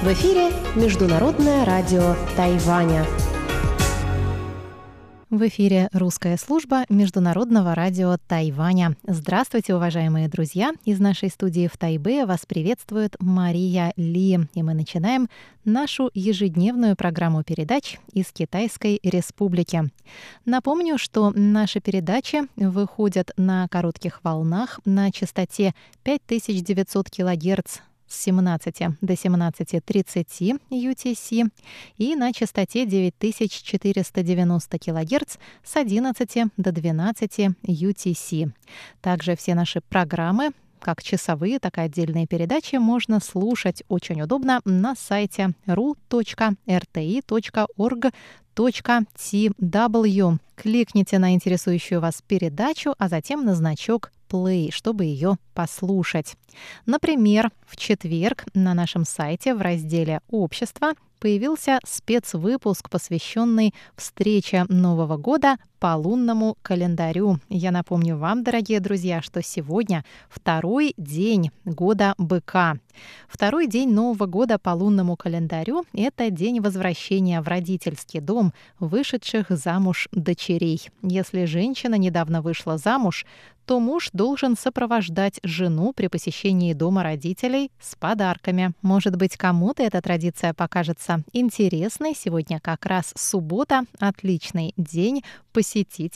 [0.00, 3.04] В эфире Международное радио Тайваня.
[5.28, 8.94] В эфире русская служба Международного радио Тайваня.
[9.04, 10.70] Здравствуйте, уважаемые друзья!
[10.84, 14.38] Из нашей студии в Тайбе вас приветствует Мария Ли.
[14.54, 15.28] И мы начинаем
[15.64, 19.90] нашу ежедневную программу передач из Китайской Республики.
[20.44, 25.74] Напомню, что наши передачи выходят на коротких волнах на частоте
[26.04, 27.78] 5900 кГц
[28.08, 31.50] с 17 до 17.30 UTC
[31.96, 38.52] и на частоте 9490 кГц с 11 до 12 UTC.
[39.00, 44.94] Также все наши программы как часовые, так и отдельные передачи можно слушать очень удобно на
[44.94, 45.50] сайте
[48.58, 50.38] ru.rti.org.tw.
[50.56, 56.36] Кликните на интересующую вас передачу, а затем на значок Play, чтобы ее послушать.
[56.84, 65.56] Например, в четверг на нашем сайте в разделе «Общество» появился спецвыпуск, посвященный встрече Нового года
[65.78, 67.38] по лунному календарю.
[67.48, 72.76] Я напомню вам, дорогие друзья, что сегодня второй день года быка.
[73.28, 80.08] Второй день Нового года по лунному календарю– это день возвращения в родительский дом вышедших замуж
[80.12, 80.88] дочерей.
[81.02, 83.24] Если женщина недавно вышла замуж,
[83.68, 88.72] то муж должен сопровождать жену при посещении дома родителей с подарками.
[88.80, 92.14] Может быть, кому-то эта традиция покажется интересной.
[92.16, 95.67] Сегодня как раз суббота, отличный день посетить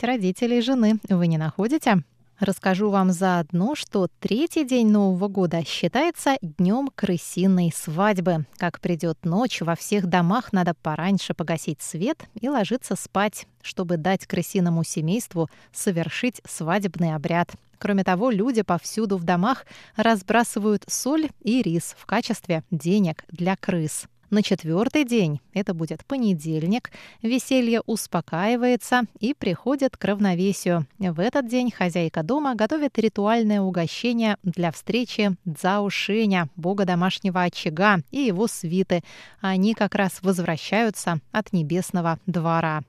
[0.03, 0.98] родителей жены.
[1.08, 2.03] Вы не находите?
[2.41, 8.47] Расскажу вам заодно, что третий день Нового года считается днем крысиной свадьбы.
[8.56, 14.27] Как придет ночь, во всех домах надо пораньше погасить свет и ложиться спать, чтобы дать
[14.27, 17.53] крысиному семейству совершить свадебный обряд.
[17.78, 24.06] Кроме того, люди повсюду в домах разбрасывают соль и рис в качестве денег для крыс.
[24.33, 30.87] На четвертый день, это будет понедельник, веселье успокаивается и приходит к равновесию.
[30.98, 37.98] В этот день хозяйка дома готовит ритуальное угощение для встречи Цзао Шеня, бога домашнего очага,
[38.10, 39.03] и его свиты.
[39.42, 42.84] Они как раз возвращаются от небесного двора.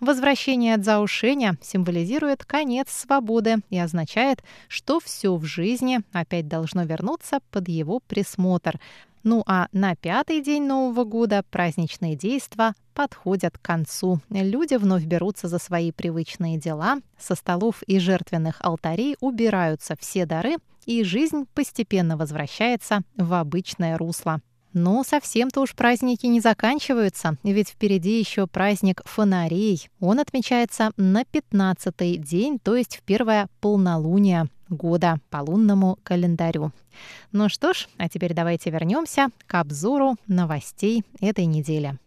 [0.00, 7.38] Возвращение Цзао Шеня символизирует конец свободы и означает, что все в жизни опять должно вернуться
[7.52, 8.80] под его присмотр.
[9.22, 14.20] Ну а на пятый день Нового года праздничные действия подходят к концу.
[14.30, 20.56] Люди вновь берутся за свои привычные дела, со столов и жертвенных алтарей убираются все дары,
[20.86, 24.40] и жизнь постепенно возвращается в обычное русло.
[24.72, 29.88] Но совсем-то уж праздники не заканчиваются, ведь впереди еще праздник фонарей.
[29.98, 36.72] Он отмечается на 15-й день, то есть в первое полнолуние года по лунному календарю.
[37.32, 41.98] Ну что ж, а теперь давайте вернемся к обзору новостей этой недели.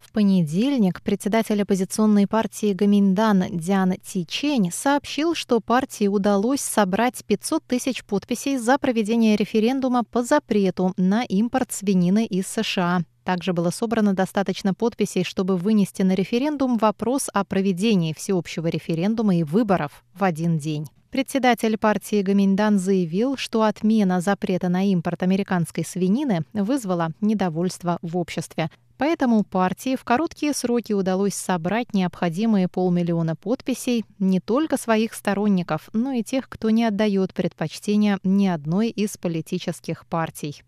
[0.00, 8.04] В понедельник председатель оппозиционной партии Гаминдан Дзян Тичень сообщил, что партии удалось собрать 500 тысяч
[8.04, 13.02] подписей за проведение референдума по запрету на импорт свинины из США.
[13.24, 19.42] Также было собрано достаточно подписей, чтобы вынести на референдум вопрос о проведении всеобщего референдума и
[19.42, 20.86] выборов в один день.
[21.10, 28.68] Председатель партии Гаминдан заявил, что отмена запрета на импорт американской свинины вызвала недовольство в обществе.
[28.98, 36.12] Поэтому партии в короткие сроки удалось собрать необходимые полмиллиона подписей не только своих сторонников, но
[36.12, 40.62] и тех, кто не отдает предпочтения ни одной из политических партий.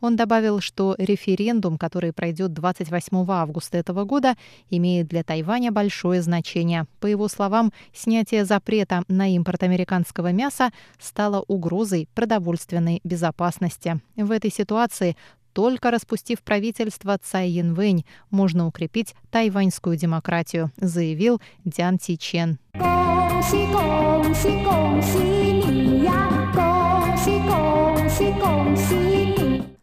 [0.00, 4.34] Он добавил, что референдум, который пройдет 28 августа этого года,
[4.70, 6.86] имеет для Тайваня большое значение.
[7.00, 10.70] По его словам, снятие запрета на импорт американского мяса
[11.00, 14.00] стало угрозой продовольственной безопасности.
[14.16, 15.16] В этой ситуации
[15.52, 22.58] только распустив правительство Цай Янвэнь, можно укрепить тайваньскую демократию, заявил Дян Ти Чен.
[22.74, 26.50] 恭喜恭喜恭喜你呀！
[26.54, 29.17] 恭喜恭喜恭喜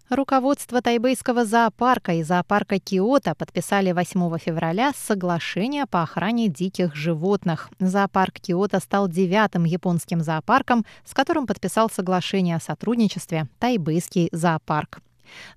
[0.09, 7.71] ！Руководство тайбэйского зоопарка и зоопарка Киото подписали 8 февраля соглашение по охране диких животных.
[7.81, 15.01] Зоопарк Киото стал девятым японским зоопарком, с которым подписал соглашение о сотрудничестве тайбэйский зоопарк.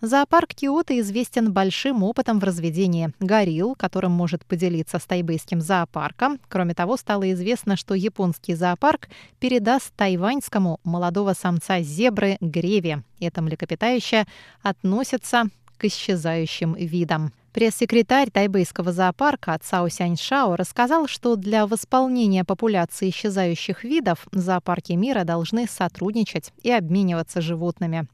[0.01, 6.39] Зоопарк Киото известен большим опытом в разведении горилл, которым может поделиться с тайбэйским зоопарком.
[6.47, 13.03] Кроме того, стало известно, что японский зоопарк передаст тайваньскому молодого самца зебры Греве.
[13.19, 14.25] Это млекопитающее
[14.61, 15.45] относится
[15.77, 17.31] к исчезающим видам.
[17.51, 25.67] Пресс-секретарь тайбэйского зоопарка Цао Сяньшао рассказал, что для восполнения популяции исчезающих видов зоопарки мира должны
[25.67, 28.07] сотрудничать и обмениваться животными.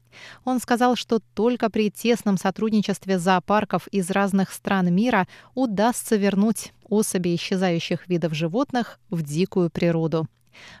[0.44, 7.34] Он сказал, что только при тесном сотрудничестве зоопарков из разных стран мира удастся вернуть особи
[7.34, 10.26] исчезающих видов животных в дикую природу.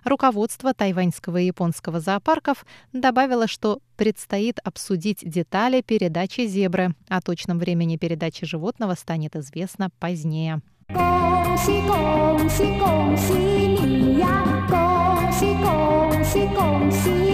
[0.03, 6.95] Руководство тайваньского и японского зоопарков добавило, что предстоит обсудить детали передачи зебры.
[7.07, 10.61] О точном времени передачи животного станет известно позднее.
[10.93, 14.67] 恭喜恭喜恭喜你呀！
[14.69, 17.24] 恭喜恭喜恭喜你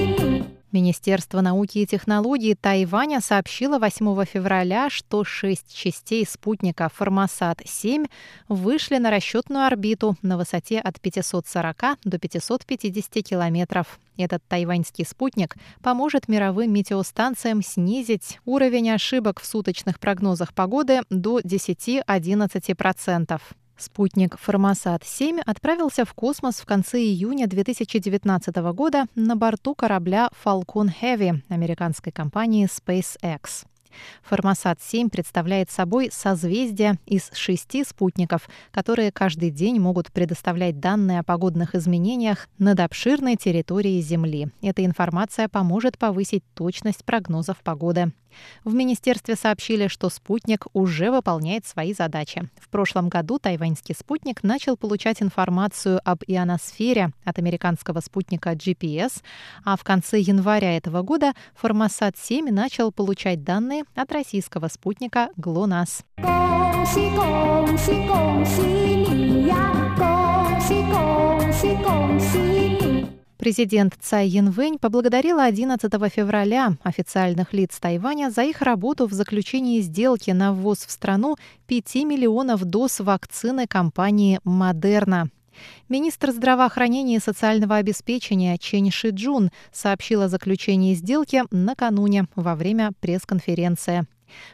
[0.73, 8.09] ！Министерство науки и технологий Тайваня сообщило 8 февраля, что шесть частей спутника «Формосат-7»
[8.49, 14.01] вышли на расчетную орбиту на высоте от 540 до 550 километров.
[14.17, 23.41] Этот тайваньский спутник поможет мировым метеостанциям снизить уровень ошибок в суточных прогнозах погоды до 10-11%.
[23.83, 31.43] Спутник «Формосат-7» отправился в космос в конце июня 2019 года на борту корабля Falcon Heavy
[31.49, 33.67] американской компании SpaceX.
[34.23, 41.75] Формосат-7 представляет собой созвездие из шести спутников, которые каждый день могут предоставлять данные о погодных
[41.75, 44.53] изменениях над обширной территорией Земли.
[44.63, 48.13] Эта информация поможет повысить точность прогнозов погоды.
[48.65, 52.49] В министерстве сообщили, что спутник уже выполняет свои задачи.
[52.61, 59.23] В прошлом году тайваньский спутник начал получать информацию об ионосфере от американского спутника GPS,
[59.65, 66.05] а в конце января этого года Формосат-7 начал получать данные от российского спутника ГЛОНАСС.
[73.43, 80.31] Президент Цай Янвэнь поблагодарила 11 февраля официальных лиц Тайваня за их работу в заключении сделки
[80.31, 81.35] на ввоз в страну
[81.67, 85.29] 5 миллионов доз вакцины компании «Модерна».
[85.89, 94.07] Министр здравоохранения и социального обеспечения Чен Шиджун сообщил о заключении сделки накануне во время пресс-конференции.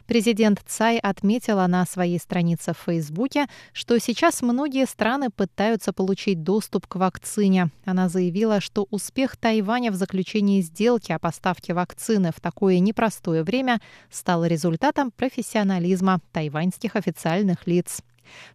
[0.07, 6.87] Президент Цай отметила на своей странице в Фейсбуке, что сейчас многие страны пытаются получить доступ
[6.87, 7.71] к вакцине.
[7.85, 13.81] Она заявила, что успех Тайваня в заключении сделки о поставке вакцины в такое непростое время
[14.11, 18.03] стал результатом профессионализма тайваньских официальных лиц.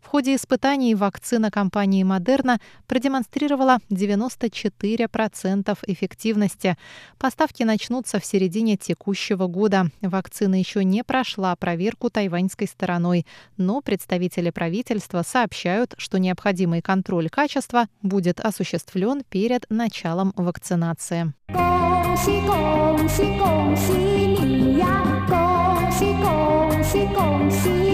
[0.01, 6.77] В ходе испытаний вакцина компании Модерна продемонстрировала 94% эффективности.
[7.19, 9.91] Поставки начнутся в середине текущего года.
[10.01, 13.27] Вакцина еще не прошла проверку тайваньской стороной,
[13.57, 21.33] но представители правительства сообщают, что необходимый контроль качества будет осуществлен перед началом вакцинации.
[21.49, 25.25] 恭喜恭喜恭喜你呀！
[25.29, 27.92] 恭喜恭喜恭喜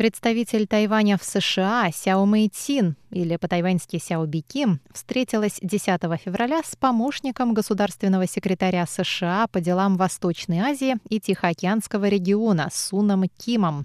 [0.00, 7.52] ！Представитель Тайваня в США Сяо Мэйцин, или по-тайваньски Сяо Биким, встретилась 10 февраля с помощником
[7.52, 13.84] государственного секретаря США по делам Восточной Азии и Тихоокеанского региона Суном Кимом.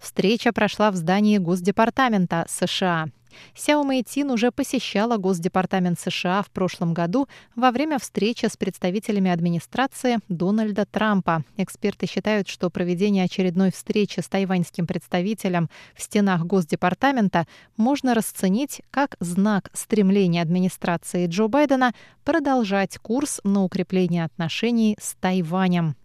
[0.00, 3.06] Встреча прошла в здании Госдепартамента США.
[3.54, 10.18] Сяо Мэйтин уже посещала Госдепартамент США в прошлом году во время встречи с представителями администрации
[10.28, 11.44] Дональда Трампа.
[11.56, 17.46] Эксперты считают, что проведение очередной встречи с тайваньским представителем в стенах Госдепартамента
[17.76, 21.92] можно расценить как знак стремления администрации Джо Байдена
[22.24, 25.96] продолжать курс на укрепление отношений с Тайванем.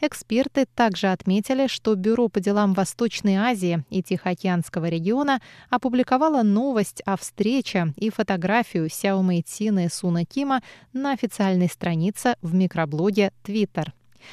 [0.00, 7.16] Эксперты также отметили, что Бюро по делам Восточной Азии и Тихоокеанского региона опубликовало новость о
[7.16, 13.92] встрече и фотографию Сяо Мэйцина и Суна Кима на официальной странице в микроблоге Twitter.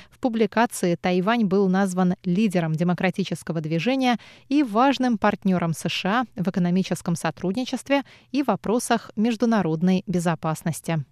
[0.09, 4.17] В публикации Тайвань был назван лидером демократического движения
[4.49, 11.03] и важным партнером США в экономическом сотрудничестве и вопросах международной безопасности.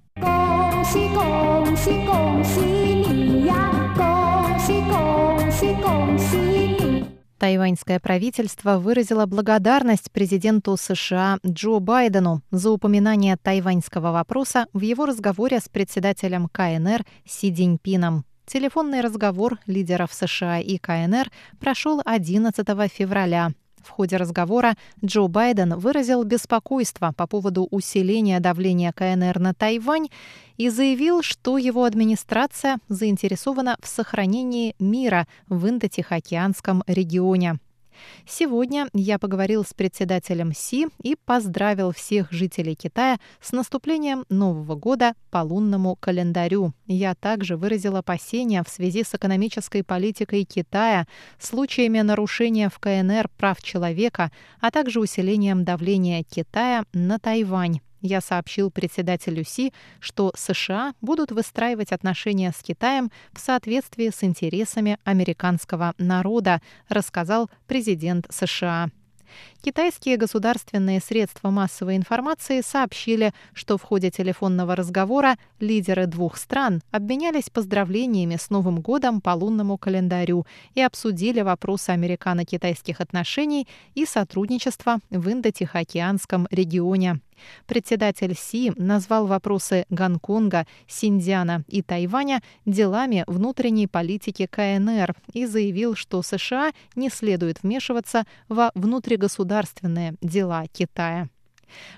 [0.82, 3.75] 恭喜恭喜恭喜你呀
[7.39, 15.61] ！Тайваньское правительство выразило благодарность президенту США Джо Байдену за упоминание тайваньского вопроса в его разговоре
[15.61, 18.25] с председателем КНР Си Диньпином.
[18.47, 23.53] Телефонный разговор лидеров США и КНР прошел 11 февраля.
[23.87, 24.75] В ходе разговора
[25.05, 30.09] Джо Байден выразил беспокойство по поводу усиления давления КНР на Тайвань
[30.57, 37.61] и заявил, что его администрация заинтересована в сохранении мира в Индо-Тихоокеанском регионе.
[38.27, 45.15] Сегодня я поговорил с председателем Си и поздравил всех жителей Китая с наступлением Нового года
[45.31, 46.73] по лунному календарю.
[46.87, 51.07] Я также выразил опасения в связи с экономической политикой Китая,
[51.39, 57.81] случаями нарушения в КНР прав человека, а также усилением давления Китая на Тайвань.
[58.07, 64.99] Я сообщил председателю Си, что США будут выстраивать отношения с Китаем в соответствии с интересами
[65.03, 68.91] американского народа, рассказал президент США.
[69.61, 77.51] Китайские государственные средства массовой информации сообщили, что в ходе телефонного разговора лидеры двух стран обменялись
[77.51, 85.29] поздравлениями с Новым годом по лунному календарю и обсудили вопросы американо-китайских отношений и сотрудничества в
[85.29, 87.21] Индо-Тихоокеанском регионе.
[87.67, 96.23] Председатель Си назвал вопросы Гонконга, Синьцзяна и Тайваня делами внутренней политики КНР и заявил, что
[96.23, 101.29] США не следует вмешиваться во внутригосударственные дела Китая.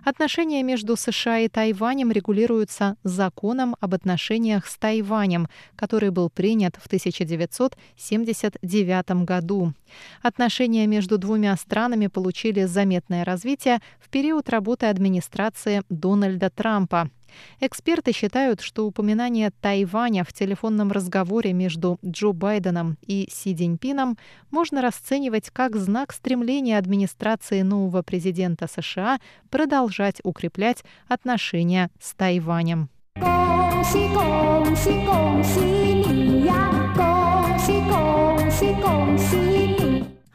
[0.05, 6.87] Отношения между США и Тайванем регулируются законом об отношениях с Тайванем, который был принят в
[6.87, 9.75] 1979 году.
[10.23, 17.11] Отношения между двумя странами получили заметное развитие в период работы администрации Дональда Трампа.
[17.60, 24.18] Эксперты считают, что упоминание Тайваня в телефонном разговоре между Джо Байденом и Си Цзиньпином
[24.52, 32.90] можно расценивать как знак стремления администрации нового президента США продолжать укреплять отношения с Тайванем.
[33.84, 36.94] 恭喜恭喜恭喜你呀！
[36.96, 39.57] 恭喜恭喜恭喜你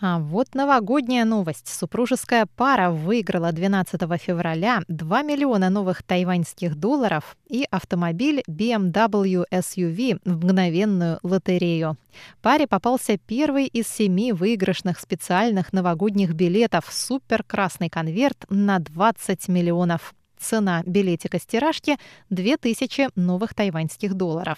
[0.05, 1.69] ！А вот новогодняя новость.
[1.69, 10.43] Супружеская пара выиграла 12 февраля 2 миллиона новых тайваньских долларов и автомобиль BMW SUV в
[10.43, 11.95] мгновенную лотерею.
[12.41, 20.13] Паре попался первый из семи выигрышных специальных новогодних билетов «Супер красный конверт» на 20 миллионов.
[20.43, 21.97] Цена билетика с тиражки–
[22.29, 24.57] 2000 новых тайваньских долларов.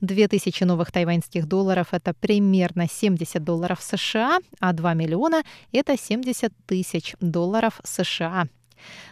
[0.00, 7.16] 2000 новых тайваньских долларов– это примерно 70 долларов США, а 2 миллиона– это 70 тысяч
[7.20, 8.46] долларов США.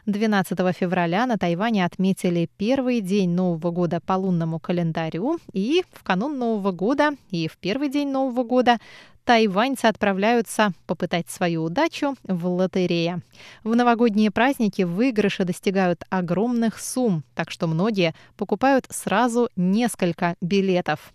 [0.06, 6.38] 12 февраля на Тайване отметили первый день Нового года по лунному календарю, и в канун
[6.38, 8.78] Нового года, и в первый день Нового года
[9.24, 13.22] тайваньцы отправляются попытать свою удачу в лотерее.
[13.64, 21.12] В новогодние праздники выигрыши достигают огромных сумм, так что многие покупают сразу несколько билетов.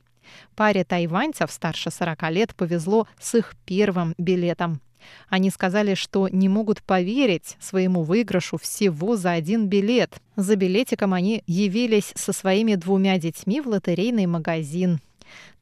[0.55, 4.81] Паре тайваньцев старше 40 лет повезло с их первым билетом.
[5.29, 10.17] Они сказали, что не могут поверить своему выигрышу всего за один билет.
[10.35, 14.99] За билетиком они явились со своими двумя детьми в лотерейный магазин.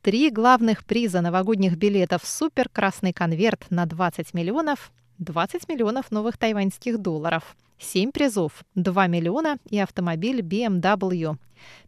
[0.06, 7.00] Три главных приза новогодних билетов «Супер красный конверт» на 20 миллионов, 20 миллионов новых тайваньских
[7.00, 7.56] долларов.
[7.80, 11.38] 7 призов, 2 миллиона и автомобиль BMW.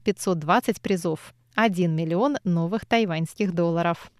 [0.03, 4.11] 520 призов, 1 миллион новых тайваньских долларов.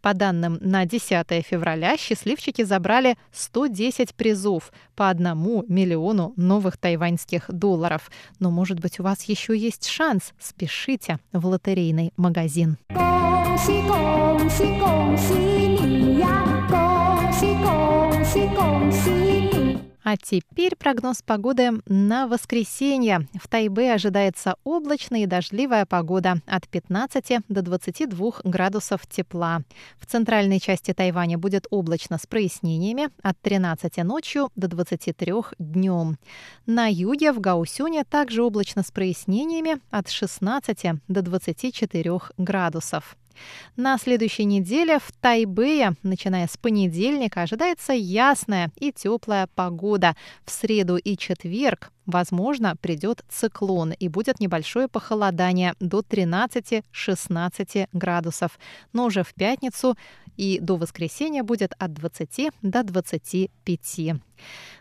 [0.00, 5.24] По данным на 10 февраля счастливчики забрали 110 призов по 1
[5.68, 8.10] миллиону новых тайваньских долларов.
[8.38, 10.32] Но, может быть, у вас еще есть шанс.
[10.38, 12.78] Спешите в лотерейный магазин.
[13.50, 16.66] 恭喜恭喜恭喜你呀！
[16.70, 19.23] 恭喜恭喜恭喜你
[20.05, 23.27] ！А теперь прогноз погоды на воскресенье.
[23.41, 29.63] В Тайбе ожидается облачная и дождливая погода от 15 до 22 градусов тепла.
[29.97, 36.19] В центральной части Тайваня будет облачно с прояснениями от 13 ночью до 23 днем.
[36.67, 43.17] На юге в Гаусюне также облачно с прояснениями от 16 до 24 градусов.
[43.75, 50.15] На следующей неделе в Тайбэе, начиная с понедельника, ожидается ясная и теплая погода.
[50.45, 58.59] В среду и четверг Возможно, придет циклон и будет небольшое похолодание до 13-16 градусов.
[58.93, 59.97] Но уже в пятницу
[60.37, 64.21] и до воскресенья будет от 20 до 25.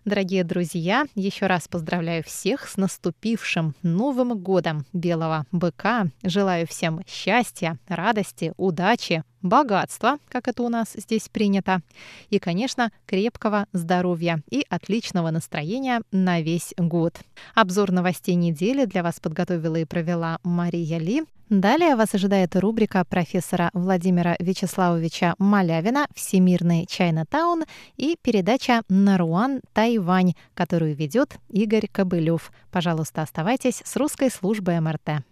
[0.04, 6.08] Дорогие друзья, еще раз поздравляю всех с наступившим Новым годом Белого Быка.
[6.22, 11.80] Желаю всем счастья, радости, удачи, богатства, как это у нас здесь принято,
[12.30, 17.20] и, конечно, крепкого здоровья и отличного настроения на весь год.
[17.54, 21.24] Обзор новостей недели для вас подготовила и провела Мария Ли.
[21.50, 27.64] Далее вас ожидает рубрика профессора Владимира Вячеславовича Малявина «Всемирный Чайна-таун»
[27.98, 32.51] и передача «Наруан Тайвань», которую ведет Игорь Кобылев.
[32.71, 35.23] Пожалуйста, оставайтесь с русской службой МРТ.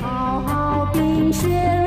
[0.00, 1.85] 好好冰雪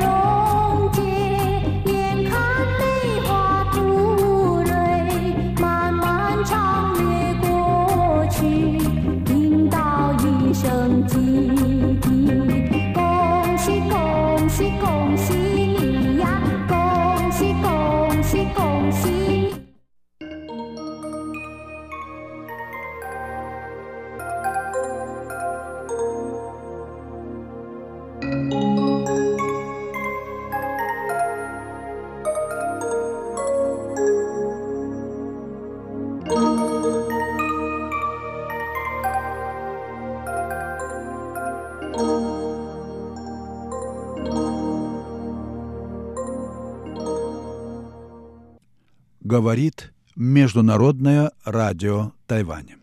[49.31, 52.75] Говорит Международное радио Тайваня.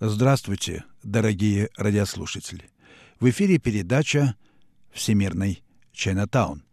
[0.00, 2.70] Здравствуйте, дорогие радиослушатели.
[3.20, 4.34] В эфире передача
[4.94, 6.64] «Всемирный Чайнатаун».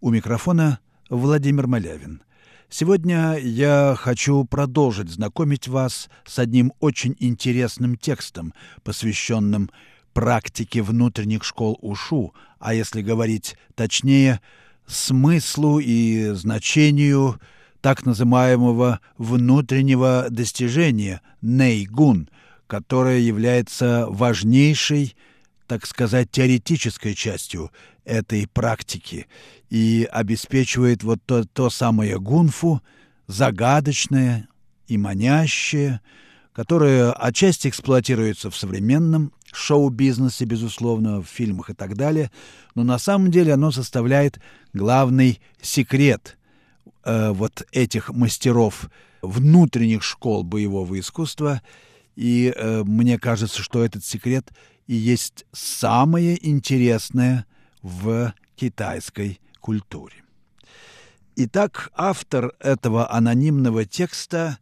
[0.00, 0.78] У микрофона
[1.10, 2.22] Владимир Малявин.
[2.70, 9.68] Сегодня я хочу продолжить знакомить вас с одним очень интересным текстом, посвященным
[10.14, 14.40] практике внутренних школ УШУ, а если говорить точнее,
[14.86, 17.38] смыслу и значению–
[17.88, 22.28] так называемого внутреннего достижения нейгун,
[22.66, 25.16] которое является важнейшей,
[25.66, 27.70] так сказать, теоретической частью
[28.04, 29.26] этой практики
[29.70, 32.82] и обеспечивает вот то, то самое гунфу,
[33.26, 34.48] загадочное
[34.86, 36.02] и манящее,
[36.52, 42.30] которое отчасти эксплуатируется в современном шоу-бизнесе, безусловно, в фильмах и так далее,
[42.74, 44.40] но на самом деле оно составляет
[44.74, 46.34] главный секрет
[47.08, 48.90] э, вот этих мастеров
[49.22, 51.62] внутренних школ боевого искусства.
[52.16, 54.52] И э, мне кажется, что этот секрет
[54.86, 57.46] и есть самое интересное
[57.82, 60.16] в китайской культуре.
[61.36, 64.58] Итак, автор этого анонимного текста,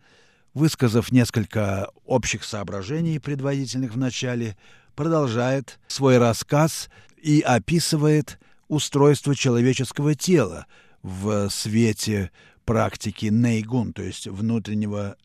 [0.55, 4.57] высказав несколько общих соображений, предварительных в начале,
[4.95, 8.39] продолжает свой рассказ и описывает
[8.69, 10.67] устройство человеческого тела–
[11.07, 12.33] в свете
[12.65, 15.17] практики нейгун, то есть внутреннего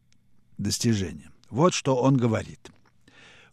[0.60, 1.32] достижения.
[1.50, 2.70] Вот что он говорит.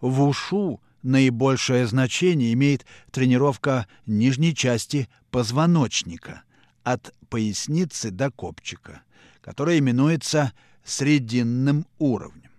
[0.03, 6.43] В ушу наибольшее значение имеет тренировка нижней части позвоночника
[6.85, 9.01] от поясницы до копчика,
[9.41, 10.53] которая именуется
[10.85, 12.51] срединным уровнем.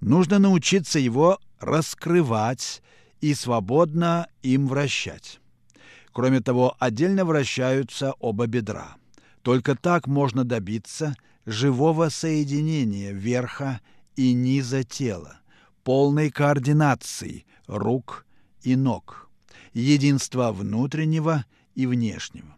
[0.00, 2.82] Нужно научиться его раскрывать
[3.20, 5.40] и свободно им вращать.
[6.12, 8.96] Кроме того, отдельно вращаются оба бедра.
[9.42, 11.14] Только так можно добиться
[11.46, 13.80] живого соединения верха
[14.16, 15.40] и низа тела,
[15.82, 18.26] полной координации рук
[18.62, 19.30] и ног,
[19.72, 21.44] единства внутреннего
[21.74, 22.56] и внешнего.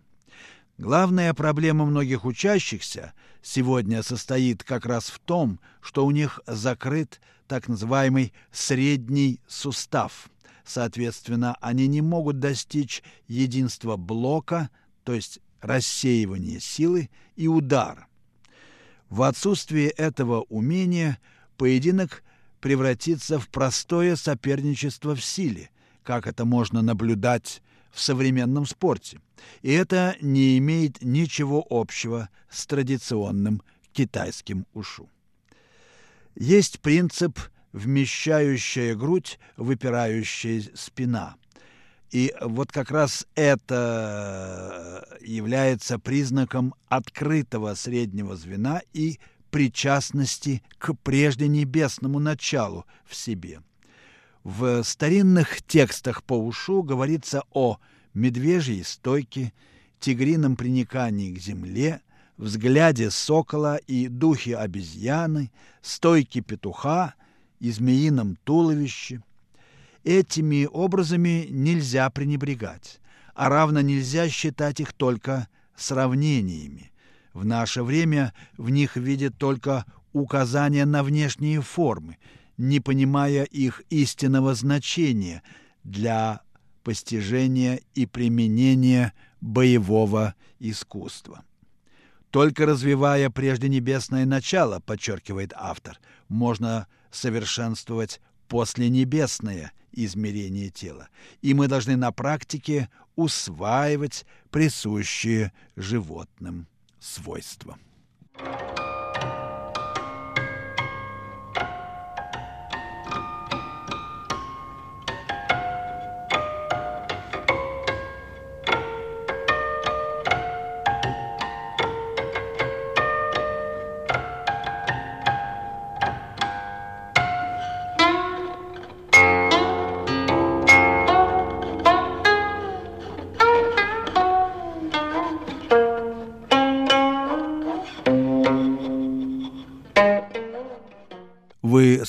[0.78, 3.12] Главная проблема многих учащихся
[3.42, 10.30] сегодня состоит как раз в том, что у них закрыт так называемый средний сустав,
[10.64, 14.70] Соответственно, они не могут достичь единства блока,
[15.04, 18.06] то есть рассеивания силы и удара.
[19.08, 21.18] В отсутствие этого умения
[21.56, 22.22] поединок
[22.60, 25.70] превратится в простое соперничество в силе,
[26.02, 29.20] как это можно наблюдать в современном спорте.
[29.60, 35.08] И это не имеет ничего общего с традиционным китайским ушу.
[36.34, 37.38] Есть принцип
[37.72, 41.36] вмещающая грудь, выпирающая спина.
[42.10, 49.18] И вот как раз это является признаком открытого среднего звена и
[49.50, 53.60] причастности к прежде небесному началу в себе.
[54.44, 57.78] В старинных текстах по ушу говорится о
[58.12, 59.52] медвежьей стойке,
[60.00, 62.00] тигрином приникании к земле,
[62.36, 67.14] взгляде сокола и духе обезьяны, стойке петуха,
[67.62, 69.22] и змеином туловище.
[70.02, 73.00] Этими образами нельзя пренебрегать,
[73.36, 75.46] а равно нельзя считать их только
[75.76, 76.90] сравнениями.
[77.32, 82.18] В наше время в них видят только указания на внешние формы,
[82.56, 85.44] не понимая их истинного значения
[85.84, 86.40] для
[86.82, 91.44] постижения и применения боевого искусства.
[92.30, 101.08] Только развивая прежде небесное начало, подчеркивает автор, можно совершенствовать посленебесное измерение тела,
[101.42, 106.66] и мы должны на практике усваивать присущие животным
[106.98, 107.78] свойства.
[108.38, 108.71] Вы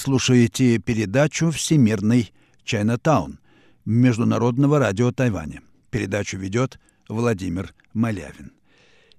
[0.04, 2.34] слушаете передачу «Всемирный
[2.66, 3.40] Чайнатаун»
[3.86, 5.62] Международного радио Тайваня.
[5.92, 8.52] Передачу ведет Владимир Малявин.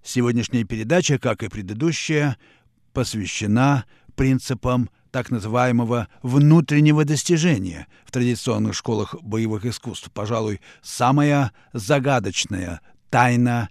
[0.02, 2.36] Сегодняшняя передача, как и предыдущая,
[2.92, 10.10] посвящена принципам так называемого внутреннего достижения в традиционных школах боевых искусств.
[10.12, 13.70] Пожалуй, самая загадочная тайна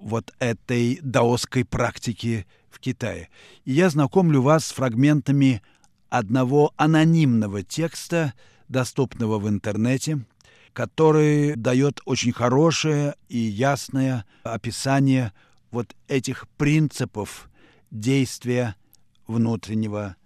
[0.00, 3.28] вот этой даосской практики в Китае.
[3.66, 5.60] И я знакомлю вас с фрагментами
[6.08, 8.34] одного анонимного текста,
[8.68, 10.24] доступного в интернете,
[10.72, 15.32] который дает очень хорошее и ясное описание
[15.70, 17.48] вот этих принципов
[17.90, 18.76] действия
[19.26, 20.16] внутреннего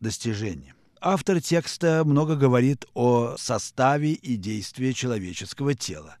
[0.00, 0.74] достижения.
[1.00, 6.16] Автор текста много говорит о составе и действии человеческого тела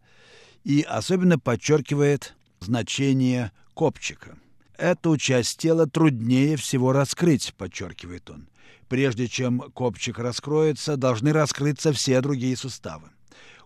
[0.64, 4.38] и особенно подчеркивает значение копчика.
[4.76, 8.48] Эту часть тела труднее всего раскрыть, подчеркивает он.
[8.90, 13.10] Прежде чем копчик раскроется, должны раскрыться все другие суставы.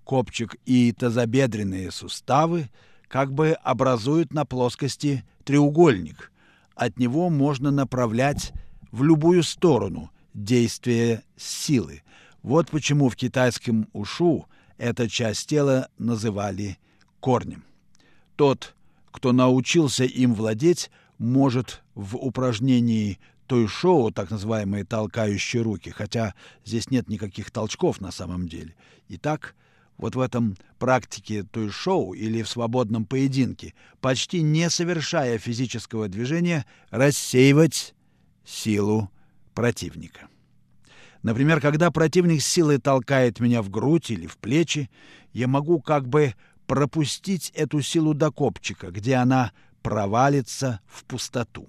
[0.04, 2.68] Копчик и тазобедренные суставы
[3.08, 6.30] как бы образуют на плоскости треугольник.
[6.74, 8.52] От него можно направлять
[8.92, 12.02] в любую сторону действие силы.
[12.42, 14.44] Вот почему в китайском ушу
[14.76, 16.76] эту часть тела называли
[17.20, 17.64] корнем.
[18.37, 18.74] Тот,
[19.10, 26.90] кто научился им владеть, может в упражнении той шоу, так называемые толкающие руки, хотя здесь
[26.90, 28.74] нет никаких толчков на самом деле.
[29.09, 29.54] Итак,
[29.96, 36.66] вот в этом практике той шоу или в свободном поединке, почти не совершая физического движения,
[36.90, 37.94] рассеивать
[38.44, 39.11] силу
[39.54, 40.28] противника.
[41.22, 44.90] Например, когда противник силой толкает меня в грудь или в плечи,
[45.33, 46.35] я могу как бы
[46.66, 49.52] пропустить эту силу до копчика, где она
[49.83, 51.68] провалится в пустоту.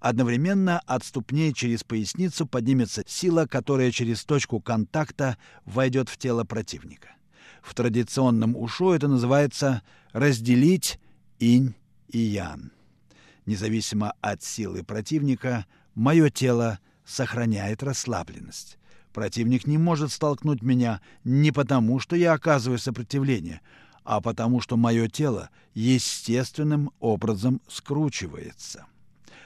[0.00, 7.08] Одновременно от ступней через поясницу поднимется сила, которая через точку контакта войдет в тело противника.
[7.62, 9.82] В традиционном ушу это называется
[10.12, 11.00] «разделить
[11.40, 11.74] инь
[12.08, 12.72] и ян».
[13.44, 18.78] Независимо от силы противника, мое тело сохраняет расслабленность.
[19.12, 23.62] Противник не может столкнуть меня не потому, что я оказываю сопротивление,
[24.04, 28.86] а потому что мое тело естественным образом скручивается.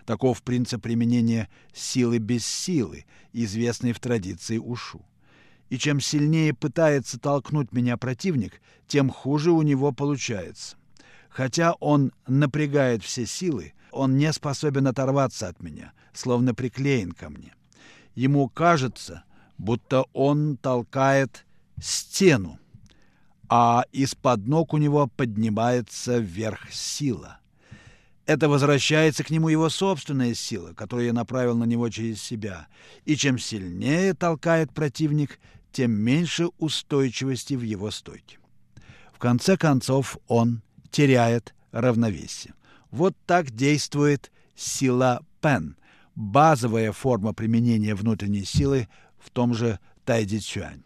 [0.04, 5.02] Таков принцип применения силы без силы, известный в традиции ушу.
[5.70, 10.76] И чем сильнее пытается толкнуть меня противник, тем хуже у него получается.
[11.28, 17.54] Хотя он напрягает все силы, он не способен оторваться от меня, словно приклеен ко мне.
[18.14, 19.24] Ему кажется,
[19.56, 21.46] будто он толкает
[21.80, 22.58] стену,
[23.48, 27.38] а из-под ног у него поднимается вверх сила.
[28.26, 32.68] Это возвращается к нему его собственная сила, которую я направил на него через себя.
[33.04, 35.40] И чем сильнее толкает противник,
[35.72, 38.38] тем меньше устойчивости в его стойке.
[39.12, 42.54] В конце концов он теряет равновесие.
[42.90, 45.76] Вот так действует сила Пен,
[46.14, 50.82] базовая форма применения внутренней силы в том же Тайди Цюань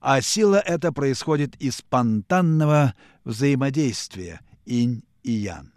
[0.00, 5.72] а сила эта происходит из спонтанного взаимодействия инь и ян.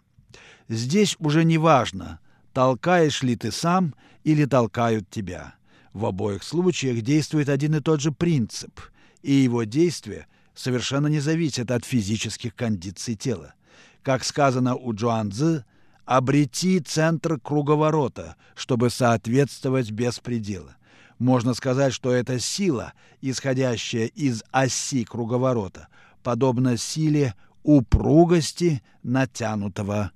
[0.68, 2.20] Здесь уже не важно,
[2.52, 5.54] толкаешь ли ты сам или толкают тебя.
[5.92, 8.80] В обоих случаях действует один и тот же принцип,
[9.22, 13.54] и его действие совершенно не зависит от физических кондиций тела.
[14.02, 15.64] Как сказано у Джуанзы,
[16.04, 20.76] обрети центр круговорота, чтобы соответствовать беспредела.
[21.18, 25.88] Можно сказать, что эта сила, исходящая из оси круговорота,
[26.22, 30.10] подобна силе упругости натянутого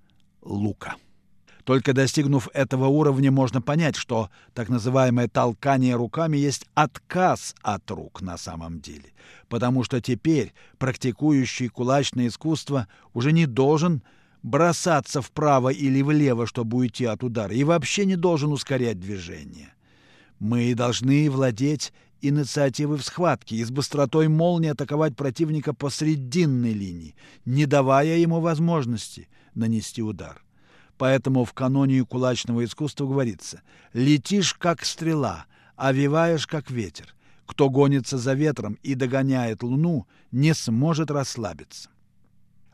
[0.48, 0.96] лука.
[1.64, 8.22] Только достигнув этого уровня, можно понять, что так называемое толкание руками есть отказ от рук
[8.22, 9.12] на самом деле,
[9.50, 14.02] потому что теперь практикующий кулачное искусство уже не должен
[14.42, 19.74] бросаться вправо или влево, чтобы уйти от удара, и вообще не должен ускорять движение.
[20.38, 27.14] Мы должны владеть инициативой в схватке и с быстротой молнии атаковать противника по срединной линии,
[27.44, 30.42] не давая ему возможности нанести удар.
[30.96, 37.14] Поэтому в каноне кулачного искусства говорится «летишь, как стрела, овиваешь, как ветер.
[37.46, 41.90] Кто гонится за ветром и догоняет луну, не сможет расслабиться».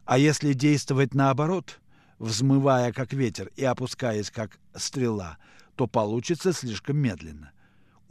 [0.05, 1.81] А если действовать наоборот,
[2.19, 5.39] взмывая, как ветер, и опускаясь, как стрела,
[5.77, 7.53] то получится слишком медленно.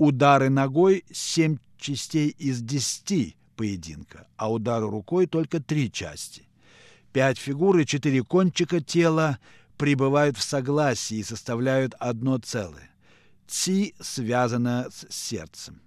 [0.06, 6.44] Удары ногой– семь частей из десяти поединка, а удары рукой– только три части.
[7.14, 9.40] Пять фигур и четыре кончика тела
[9.78, 12.92] пребывают в согласии и составляют одно целое.
[13.48, 15.82] Ци связана с сердцем.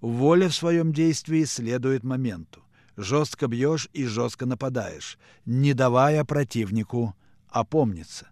[0.00, 2.64] Воля в своем действии следует моменту.
[2.96, 7.14] Жестко бьешь и жестко нападаешь, не давая противнику
[7.48, 8.30] опомниться.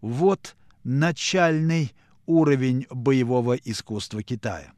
[0.00, 1.92] Вот начальный
[2.26, 4.72] уровень боевого искусства Китая.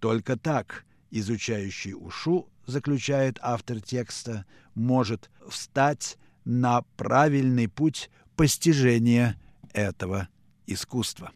[0.00, 9.40] Только так изучающий ушу, заключает автор текста, может встать на правильный путь постижения
[9.72, 10.28] этого
[10.66, 11.32] искусства.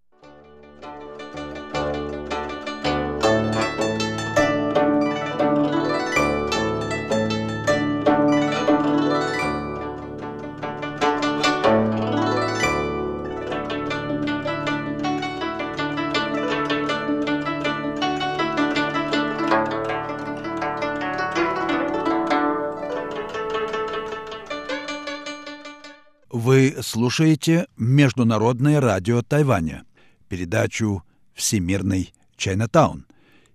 [26.80, 29.84] Слушаете Международное радио Тайваня,
[30.28, 31.02] передачу
[31.34, 33.06] «Всемирный Чайнатаун».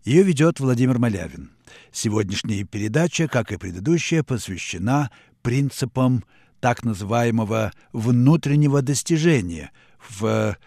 [0.03, 1.51] Ее ведет Владимир Малявин.
[1.91, 6.23] Сегодняшняя передача, как и предыдущая, посвящена принципам
[6.59, 9.71] так называемого внутреннего достижения
[10.09, 10.57] в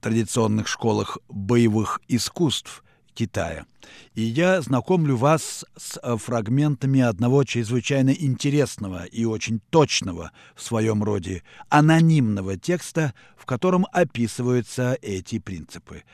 [0.00, 2.82] традиционных школах боевых искусств–
[3.14, 3.66] Китая.
[4.14, 11.02] И я знакомлю вас с э, фрагментами одного чрезвычайно интересного и очень точного в своем
[11.02, 16.04] роде анонимного текста, в котором описываются эти принципы.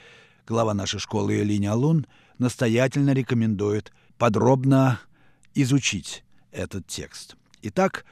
[0.47, 2.07] Глава нашей школы Линя Лун
[2.39, 5.01] настоятельно рекомендует подробно
[5.55, 7.37] изучить этот текст.
[7.63, 8.05] Итак,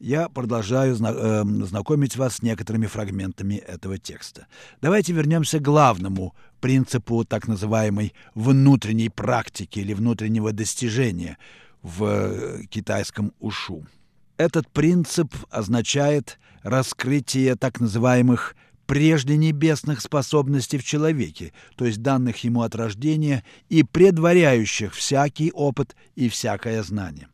[0.00, 4.46] я продолжаю э, знакомить вас с некоторыми фрагментами этого текста.
[4.80, 11.38] Давайте вернемся к главному принципу так называемой внутренней практики или внутреннего достижения
[11.82, 13.86] в э, китайском ушу.
[14.36, 18.54] Этот принцип означает раскрытие так называемых
[18.86, 25.94] прежде небесных способностей в человеке, то есть данных ему от рождения и предваряющих всякий опыт
[26.16, 27.28] и всякое знание.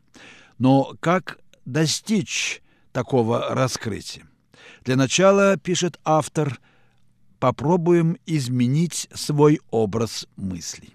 [0.59, 2.61] Но как достичь
[2.91, 4.27] такого раскрытия?
[4.85, 6.59] Для начала, пишет автор,
[7.39, 10.93] попробуем изменить свой образ мыслей.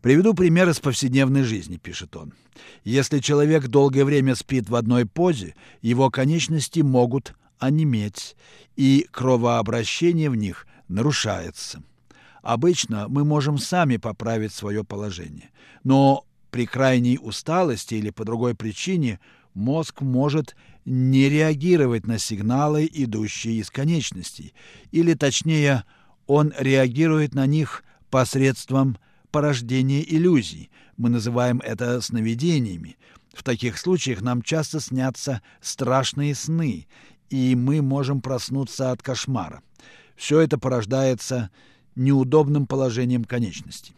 [0.00, 2.34] Приведу пример из повседневной жизни, пишет он.
[2.82, 8.36] Если человек долгое время спит в одной позе, его конечности могут онеметь,
[8.74, 11.82] и кровообращение в них нарушается.
[12.42, 15.50] Обычно мы можем сами поправить свое положение,
[15.84, 19.20] но при крайней усталости или по другой причине
[19.54, 24.54] мозг может не реагировать на сигналы, идущие из конечностей,
[24.90, 25.84] или точнее,
[26.26, 28.98] он реагирует на них посредством
[29.30, 30.70] порождения иллюзий.
[30.96, 32.96] Мы называем это сновидениями.
[33.32, 36.86] В таких случаях нам часто снятся страшные сны,
[37.30, 39.62] и мы можем проснуться от кошмара.
[40.16, 41.50] Все это порождается
[41.96, 43.94] неудобным положением конечностей.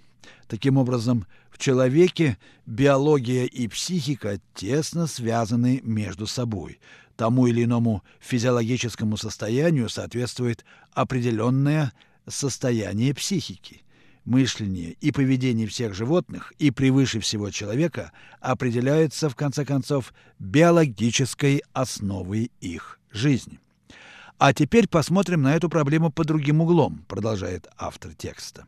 [0.48, 6.80] Таким образом, в человеке биология и психика тесно связаны между собой.
[7.16, 11.92] Тому или иному физиологическому состоянию соответствует определенное
[12.26, 13.82] состояние психики.
[14.24, 18.10] Мышление и поведение всех животных и превыше всего человека
[18.40, 23.60] определяются, в конце концов, биологической основой их жизни.
[24.38, 28.66] А теперь посмотрим на эту проблему под другим углом, продолжает автор текста.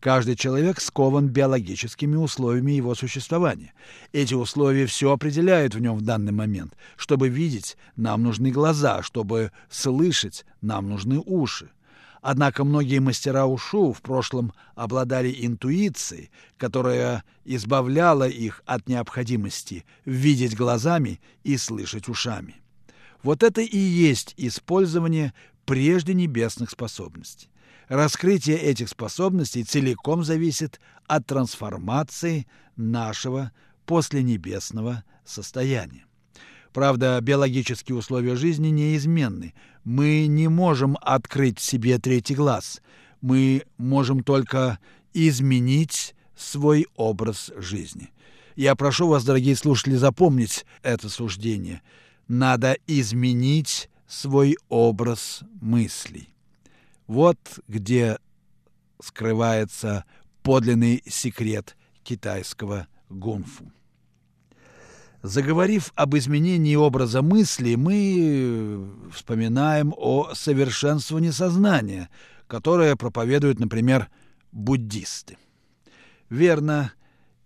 [0.00, 3.72] Каждый человек скован биологическими условиями его существования.
[4.12, 6.76] Эти условия все определяют в нем в данный момент.
[6.96, 11.70] Чтобы видеть, нам нужны глаза, чтобы слышать, нам нужны уши.
[12.26, 21.20] Однако многие мастера ушу в прошлом обладали интуицией, которая избавляла их от необходимости видеть глазами
[21.42, 22.56] и слышать ушами.
[23.22, 25.34] Вот это и есть использование
[25.66, 27.48] прежде небесных способностей.
[27.88, 33.52] Раскрытие этих способностей целиком зависит от трансформации нашего
[33.86, 36.06] посленебесного состояния.
[36.72, 39.54] Правда, биологические условия жизни неизменны.
[39.84, 42.80] Мы не можем открыть себе третий глаз.
[43.20, 44.78] Мы можем только
[45.12, 48.10] изменить свой образ жизни.
[48.56, 51.82] Я прошу вас, дорогие слушатели, запомнить это суждение.
[52.26, 56.33] Надо изменить свой образ мыслей.
[57.06, 57.38] Вот
[57.68, 58.18] где
[59.00, 60.04] скрывается
[60.42, 63.70] подлинный секрет китайского гунфу.
[65.22, 72.10] Заговорив об изменении образа мысли, мы вспоминаем о совершенствовании сознания,
[72.46, 74.10] которое проповедуют, например,
[74.52, 75.38] буддисты.
[76.28, 76.92] Верно,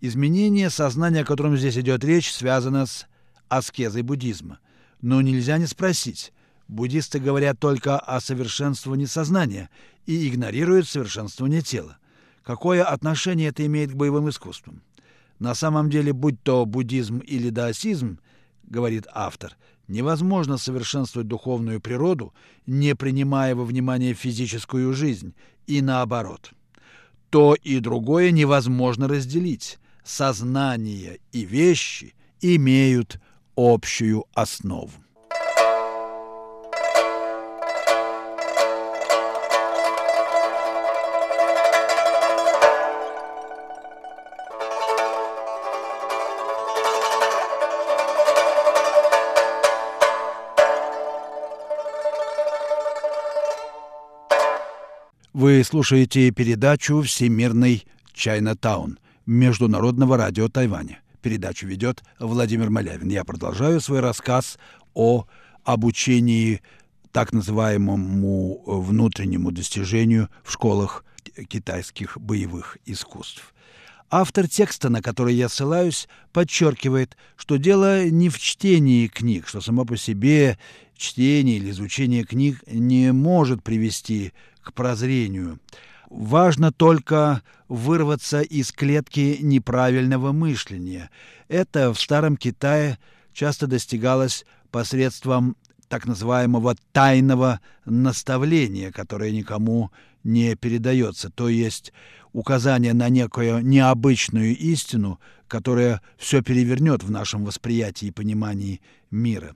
[0.01, 3.07] изменение сознания, о котором здесь идет речь, связано с
[3.47, 4.59] аскезой буддизма.
[5.01, 6.33] Но нельзя не спросить,
[6.69, 9.71] Буддисты говорят только о совершенствовании сознания
[10.05, 11.97] и игнорируют совершенствование тела.
[12.43, 14.83] Какое отношение это имеет к боевым искусствам?
[15.39, 18.19] На самом деле, будь то буддизм или даосизм,
[18.63, 22.35] говорит автор, невозможно совершенствовать духовную природу,
[22.67, 25.33] не принимая во внимание физическую жизнь,
[25.65, 26.51] и наоборот.
[27.31, 29.79] То и другое невозможно разделить.
[30.03, 33.19] Сознание и вещи имеют
[33.55, 34.91] общую основу.
[55.39, 60.99] Вы слушаете передачу «Всемирный Чайна-таун» Международного радио Тайваня.
[61.21, 63.07] Передачу ведет Владимир Малявин.
[63.07, 64.59] Я продолжаю свой рассказ
[64.93, 65.27] о
[65.63, 66.61] обучении
[67.13, 71.05] так называемому внутреннему достижению в школах
[71.47, 73.53] китайских боевых искусств.
[74.11, 79.85] Автор текста, на который я ссылаюсь, подчеркивает, что дело не в чтении книг, что само
[79.85, 80.59] по себе
[80.97, 84.33] чтение или изучение книг не может привести к
[84.73, 85.59] прозрению.
[86.09, 91.11] Важно только вырваться из клетки неправильного мышления.
[91.47, 92.97] Это в Старом Китае
[93.33, 95.55] часто достигалось посредством
[95.87, 99.91] так называемого тайного наставления, которое никому
[100.23, 101.93] не передается, то есть
[102.33, 109.55] указание на некую необычную истину, которая все перевернет в нашем восприятии и понимании мира.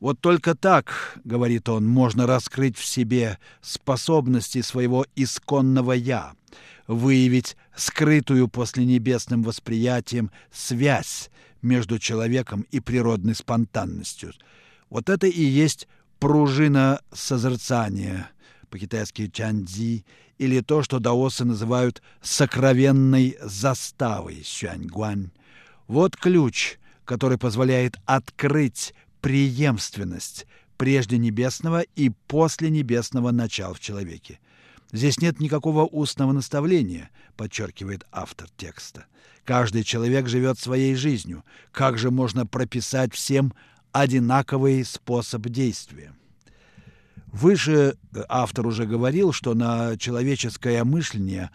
[0.00, 6.32] Вот только так, говорит он, можно раскрыть в себе способности своего исконного «я»,
[6.86, 14.32] выявить скрытую после небесным восприятием связь между человеком и природной спонтанностью.
[14.88, 15.86] Вот это и есть
[16.18, 18.30] пружина созерцания,
[18.70, 20.06] по-китайски чанди,
[20.38, 25.30] или то, что даосы называют сокровенной заставой, сюаньгуань.
[25.86, 34.40] Вот ключ, который позволяет открыть преемственность прежде небесного и после небесного начала в человеке.
[34.92, 39.04] Здесь нет никакого устного наставления, подчеркивает автор текста.
[39.44, 41.44] Каждый человек живет своей жизнью.
[41.70, 43.52] Как же можно прописать всем
[43.92, 46.14] одинаковый способ действия?
[47.26, 47.96] Выше
[48.28, 51.50] автор уже говорил, что на человеческое мышление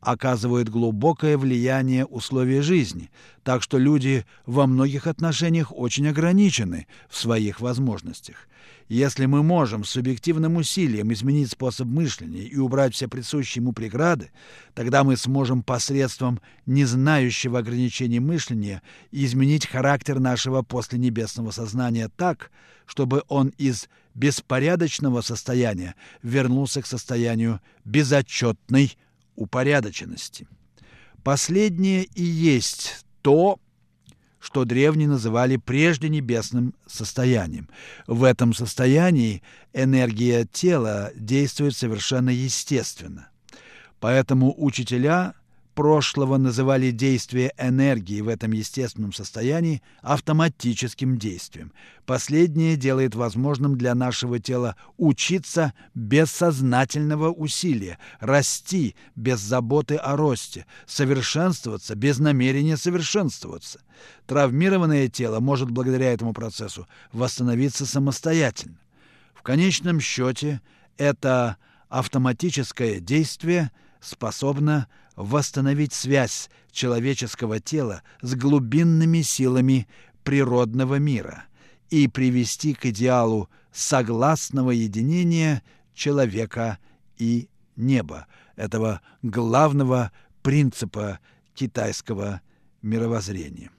[0.00, 3.10] оказывают глубокое влияние условия жизни,
[3.42, 8.48] так что люди во многих отношениях очень ограничены в своих возможностях.
[8.88, 14.32] Если мы можем субъективным усилием изменить способ мышления и убрать все присущие ему преграды,
[14.74, 18.82] тогда мы сможем посредством незнающего ограничений мышления
[19.12, 22.50] изменить характер нашего посленебесного сознания так,
[22.84, 28.98] чтобы он из беспорядочного состояния вернулся к состоянию безотчетной
[29.36, 30.46] упорядоченности.
[31.22, 33.58] Последнее и есть то,
[34.40, 37.68] что древние называли прежде небесным состоянием.
[38.06, 39.42] В этом состоянии
[39.74, 43.28] энергия тела действует совершенно естественно.
[44.00, 45.34] Поэтому учителя
[45.80, 51.72] прошлого называли действие энергии в этом естественном состоянии автоматическим действием.
[52.04, 60.66] Последнее делает возможным для нашего тела учиться без сознательного усилия, расти без заботы о росте,
[60.84, 63.80] совершенствоваться без намерения совершенствоваться.
[64.26, 68.76] Травмированное тело может благодаря этому процессу восстановиться самостоятельно.
[69.32, 70.60] В конечном счете
[70.98, 71.56] это
[71.88, 79.88] автоматическое действие способно восстановить связь человеческого тела с глубинными силами
[80.24, 81.44] природного мира
[81.90, 85.62] и привести к идеалу согласного единения
[85.94, 86.78] человека
[87.18, 91.18] и неба, этого главного принципа
[91.54, 92.40] китайского
[92.82, 93.70] мировоззрения.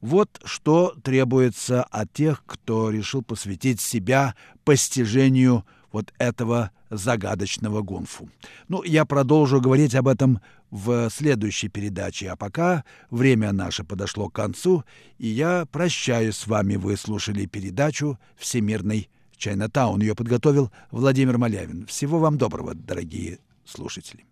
[0.00, 8.28] Вот что требуется от тех, кто решил посвятить себя постижению вот этого загадочного гунфу.
[8.68, 14.34] Ну, я продолжу говорить об этом в следующей передаче, а пока время наше подошло к
[14.34, 14.84] концу,
[15.18, 16.76] и я прощаюсь с вами.
[16.76, 20.00] Вы слушали передачу «Всемирный Чайнатаун».
[20.00, 21.86] Ее подготовил Владимир Малявин.
[21.86, 24.24] Всего вам доброго, дорогие слушатели.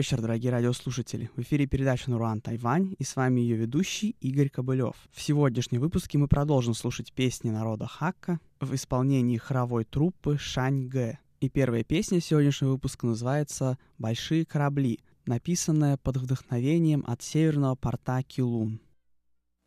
[0.00, 1.28] Вечер, дорогие радиослушатели.
[1.36, 4.96] В эфире передача «Нуруан Тайвань» и с вами ее ведущий Игорь Кобылев.
[5.12, 11.18] В сегодняшнем выпуске мы продолжим слушать песни народа Хакка в исполнении хоровой труппы Шань Гэ.
[11.40, 18.80] И первая песня сегодняшнего выпуска называется «Большие корабли», написанная под вдохновением от северного порта Килун.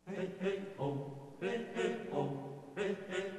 [0.08, 3.33] Hey, hey, oh, hey, hey.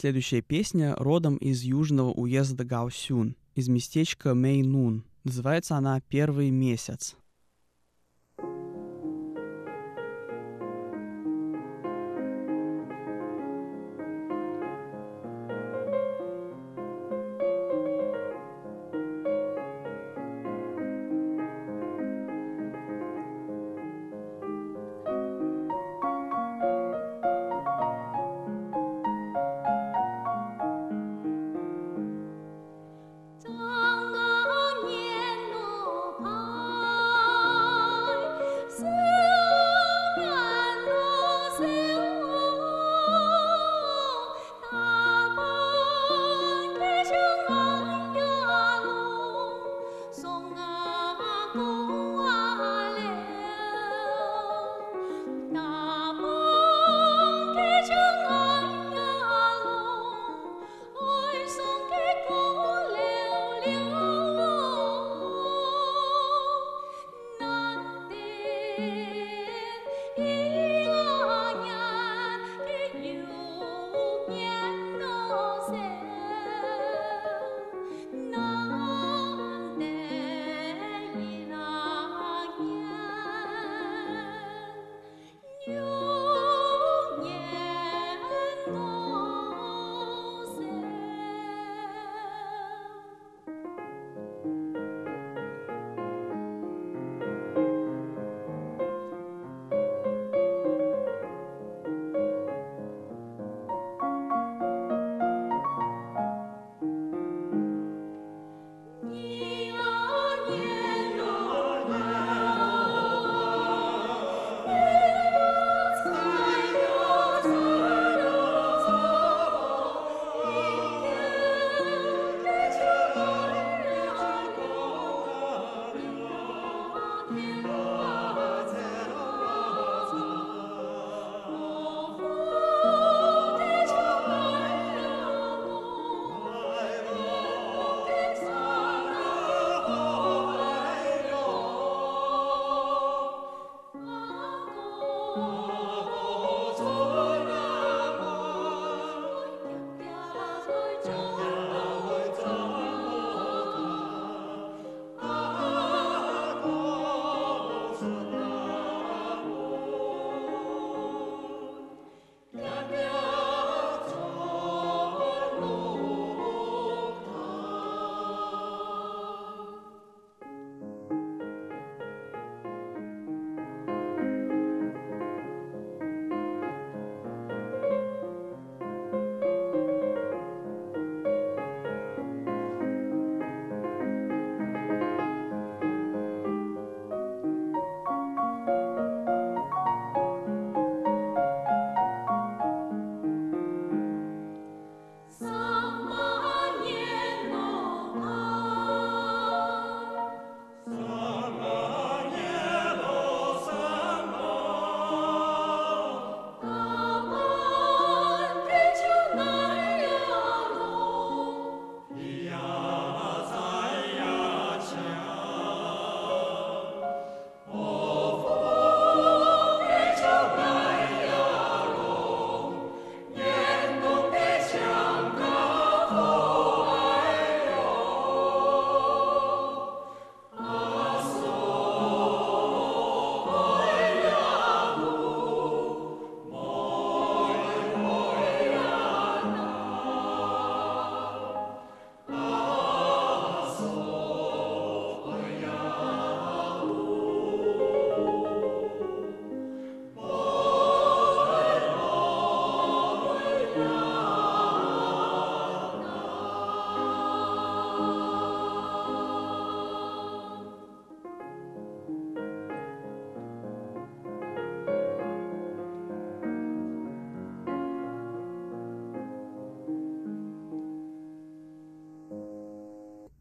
[0.00, 5.02] Следующая песня родом из южного уезда Гаосюн, из местечка Мэйнун.
[5.24, 7.16] Называется она «Первый месяц».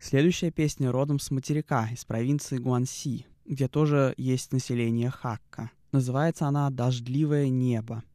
[0.09, 5.69] Следующая песня родом с материка, из провинции Гуанси, где тоже есть население Хакка.
[5.91, 8.05] Называется она «Дождливое небо».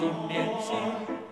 [0.00, 1.27] И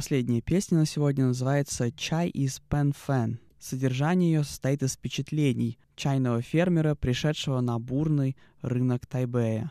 [0.00, 3.38] последняя песня на сегодня называется «Чай из Пен Фэн».
[3.58, 9.70] Содержание ее состоит из впечатлений чайного фермера, пришедшего на бурный рынок Тайбэя.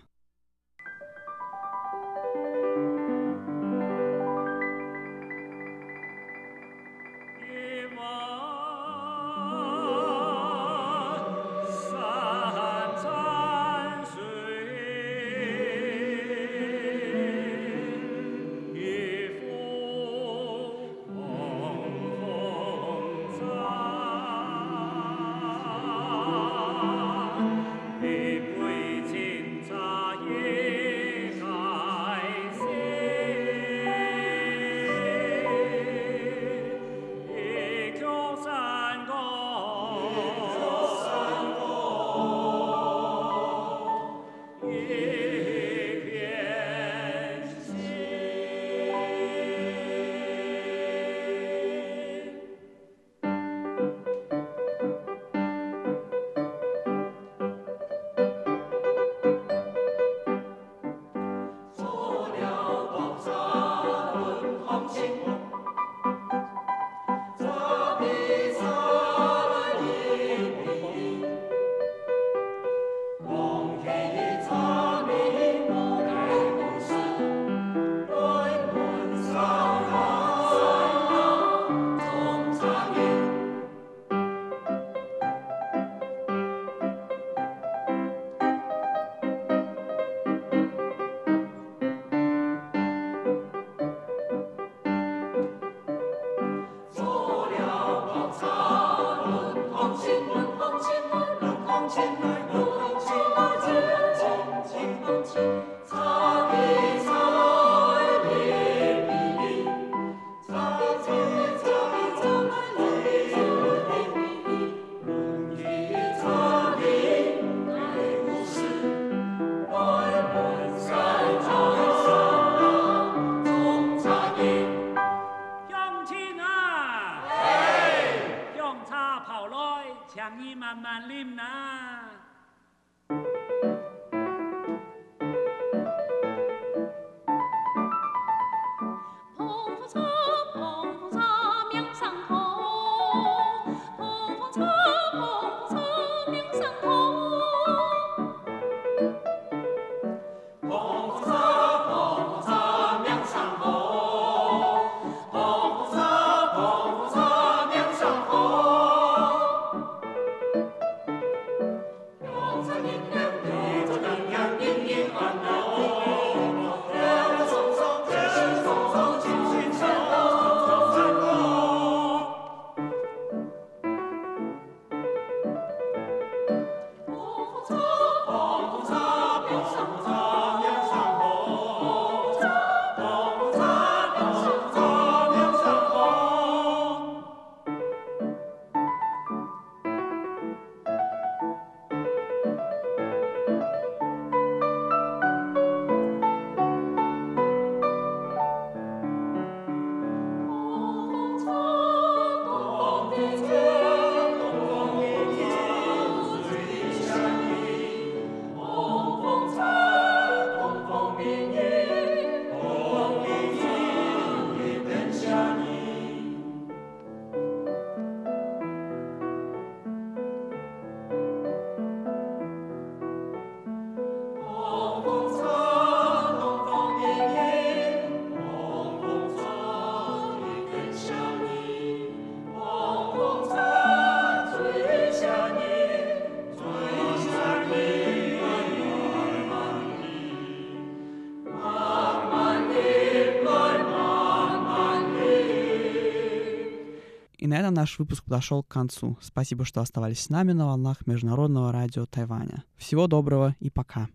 [247.80, 249.18] Наш выпуск подошел к концу.
[249.22, 252.64] Спасибо, что оставались с нами на волнах Международного радио Тайваня.
[252.76, 254.10] Всего доброго и пока.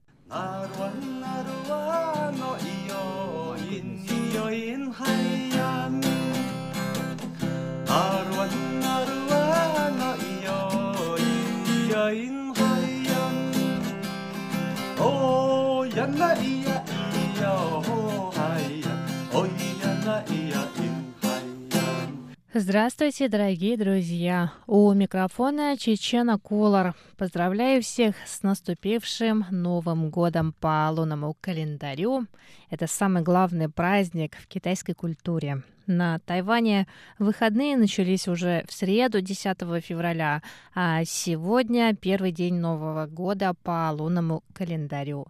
[22.56, 24.52] Здравствуйте, дорогие друзья!
[24.68, 26.94] У микрофона Чечена Колор.
[27.16, 32.26] Поздравляю всех с наступившим Новым годом по лунному календарю.
[32.70, 35.64] Это самый главный праздник в китайской культуре.
[35.88, 36.86] На Тайване
[37.18, 40.40] выходные начались уже в среду, 10 февраля,
[40.76, 45.26] а сегодня первый день Нового года по лунному календарю.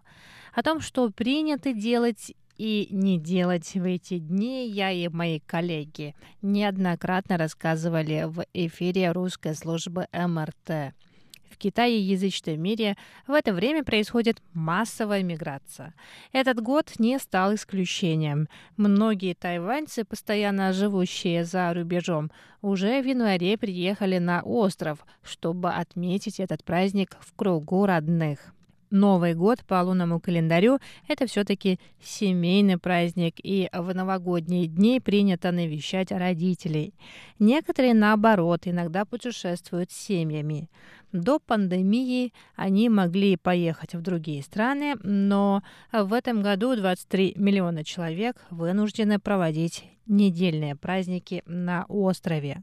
[0.53, 6.15] О том, что принято делать и не делать в эти дни я и мои коллеги
[6.41, 10.93] неоднократно рассказывали в эфире русской службы МРТ.
[11.49, 12.97] В Китае и язычном мире
[13.27, 15.93] в это время происходит массовая миграция.
[16.33, 18.49] Этот год не стал исключением.
[18.75, 22.29] Многие тайваньцы, постоянно живущие за рубежом,
[22.61, 28.54] уже в январе приехали на остров, чтобы отметить этот праздник в кругу родных.
[28.91, 36.11] Новый год по лунному календарю– это все-таки семейный праздник, и в новогодние дни принято навещать
[36.11, 36.93] родителей.
[37.39, 40.69] Некоторые, наоборот, иногда путешествуют с семьями.
[41.11, 48.35] До пандемии они могли поехать в другие страны, но в этом году 23 миллиона человек
[48.49, 52.61] вынуждены проводить недельные праздники на острове.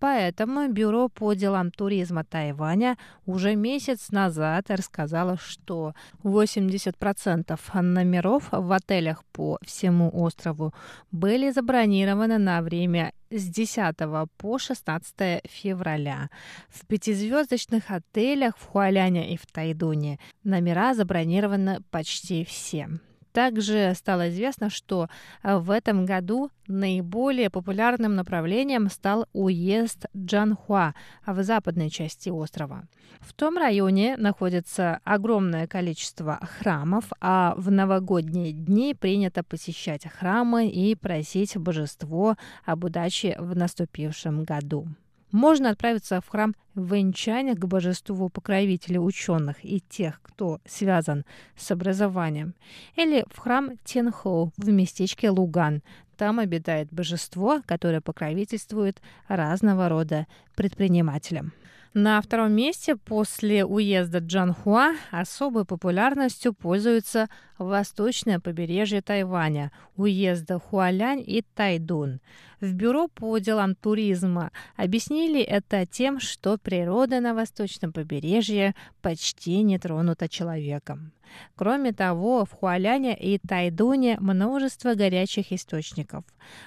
[0.00, 2.96] Поэтому Бюро по делам туризма Тайваня
[3.26, 5.94] уже месяц назад рассказало, что
[6.24, 10.72] 80% номеров в отелях по всему острову
[11.12, 13.94] были забронированы на время с 10
[14.38, 16.30] по 16 февраля.
[16.70, 22.88] В пятизвездочных отелях в Хуаляне и в Тайдуне номера забронированы почти все.
[23.32, 25.08] Также стало известно, что
[25.42, 30.94] э, в этом году наиболее популярным направлением стал уезд Джанхуа
[31.26, 32.84] в западной части острова.
[33.20, 40.94] В том районе находится огромное количество храмов, а в новогодние дни принято посещать храмы и
[40.94, 44.88] просить божество об удаче в наступившем году
[45.32, 51.24] можно отправиться в храм Вэньчаня к божеству покровителя ученых и тех, кто связан
[51.56, 52.54] с образованием,
[52.96, 55.82] или в храм Тенхоу в местечке Луган.
[56.16, 61.52] Там обитает божество, которое покровительствует разного рода предпринимателям.
[61.92, 67.28] На втором месте после уезда Джанхуа особой популярностью пользуются
[67.64, 72.20] восточное побережье Тайваня, уезда Хуалянь и Тайдун.
[72.60, 79.78] В Бюро по делам туризма объяснили это тем, что природа на восточном побережье почти не
[79.78, 81.12] тронута человеком.
[81.54, 86.24] Кроме того, в Хуаляне и Тайдуне множество горячих источников.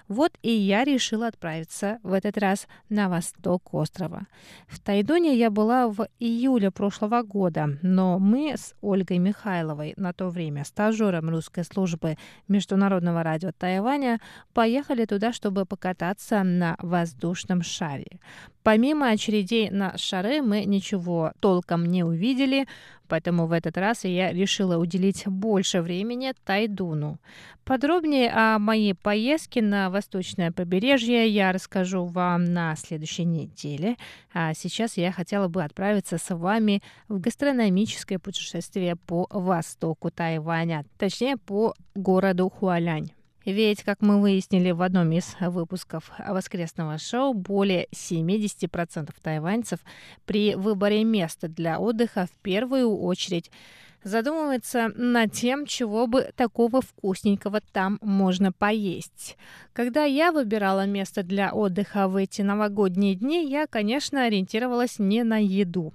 [0.07, 4.27] Вот и я решила отправиться в этот раз на восток острова.
[4.67, 10.29] В Тайдуне я была в июле прошлого года, но мы с Ольгой Михайловой, на то
[10.29, 12.17] время стажером русской службы
[12.49, 14.19] Международного радио Тайваня,
[14.53, 18.19] поехали туда, чтобы покататься на воздушном шаре.
[18.63, 22.65] Помимо очередей на шары мы ничего толком не увидели,
[23.09, 27.19] поэтому в этот раз я решила уделить больше времени Тайдуну.
[27.65, 33.97] Подробнее о моей поездке на восточное побережье я расскажу вам на следующей неделе.
[34.33, 41.35] А сейчас я хотела бы отправиться с вами в гастрономическое путешествие по востоку Тайваня, точнее
[41.35, 43.11] по городу Хуалянь.
[43.45, 49.79] Ведь, как мы выяснили в одном из выпусков воскресного шоу, более 70% тайваньцев
[50.25, 53.51] при выборе места для отдыха в первую очередь
[54.03, 59.37] задумывается над тем, чего бы такого вкусненького там можно поесть.
[59.73, 65.37] Когда я выбирала место для отдыха в эти новогодние дни, я, конечно, ориентировалась не на
[65.37, 65.93] еду.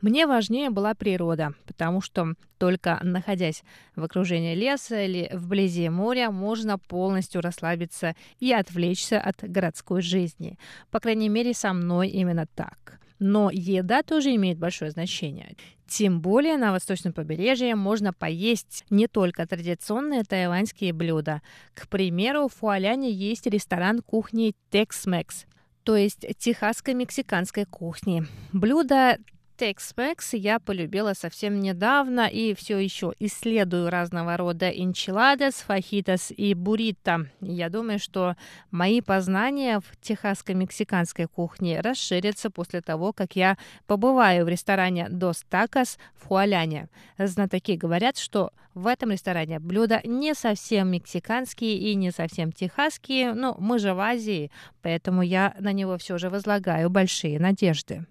[0.00, 3.62] Мне важнее была природа, потому что только находясь
[3.96, 10.58] в окружении леса или вблизи моря, можно полностью расслабиться и отвлечься от городской жизни.
[10.90, 13.00] По крайней мере, со мной именно так.
[13.18, 15.54] Но еда тоже имеет большое значение.
[15.86, 21.42] Тем более на восточном побережье можно поесть не только традиционные тайваньские блюда.
[21.74, 25.46] К примеру, в Фуаляне есть ресторан кухни Tex-Mex,
[25.82, 28.24] то есть техасской мексиканской кухни.
[28.52, 29.18] Блюда
[29.60, 37.26] Tex-Mex я полюбила совсем недавно и все еще исследую разного рода enchiladas, фахитос и буррито.
[37.42, 38.36] Я думаю, что
[38.70, 45.98] мои познания в техасско-мексиканской кухне расширятся после того, как я побываю в ресторане Dos Tacos
[46.14, 46.88] в Хуаляне.
[47.18, 53.54] Знатоки говорят, что в этом ресторане блюда не совсем мексиканские и не совсем техасские, но
[53.58, 54.50] мы же в Азии,
[54.80, 58.06] поэтому я на него все же возлагаю большие надежды.